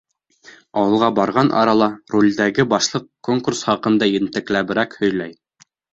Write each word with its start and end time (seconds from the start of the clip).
Ауылға 0.83 1.09
барған 1.19 1.51
арала 1.63 1.89
рулдәге 2.15 2.65
башлыҡ 2.73 3.05
конкурс 3.29 3.61
хаҡында 3.69 4.09
ентекләберәк 4.15 4.97
һөйләй: 5.03 5.37